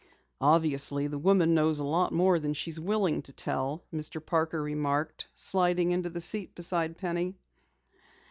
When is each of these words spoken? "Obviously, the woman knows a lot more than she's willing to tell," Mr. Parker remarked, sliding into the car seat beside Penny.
"Obviously, 0.41 1.05
the 1.05 1.19
woman 1.19 1.53
knows 1.53 1.79
a 1.79 1.83
lot 1.83 2.11
more 2.11 2.39
than 2.39 2.55
she's 2.55 2.79
willing 2.79 3.21
to 3.21 3.31
tell," 3.31 3.83
Mr. 3.93 4.19
Parker 4.25 4.59
remarked, 4.59 5.27
sliding 5.35 5.91
into 5.91 6.09
the 6.09 6.13
car 6.15 6.21
seat 6.25 6.55
beside 6.55 6.97
Penny. 6.97 7.37